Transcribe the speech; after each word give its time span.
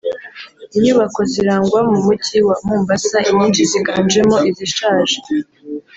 Inyubako 0.77 1.19
zirangwa 1.31 1.79
mu 1.89 1.97
Mujyi 2.05 2.37
wa 2.47 2.55
Mombasa 2.65 3.17
inyinshi 3.29 3.61
ziganjemo 3.71 4.37
izishaje 4.49 5.17